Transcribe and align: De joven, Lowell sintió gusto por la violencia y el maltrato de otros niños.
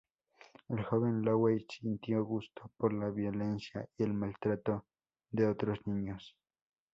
De 0.67 0.81
joven, 0.83 1.21
Lowell 1.21 1.63
sintió 1.69 2.25
gusto 2.25 2.71
por 2.75 2.91
la 2.91 3.11
violencia 3.11 3.87
y 3.95 4.01
el 4.01 4.15
maltrato 4.15 4.85
de 5.29 5.45
otros 5.45 5.77
niños. 5.85 6.35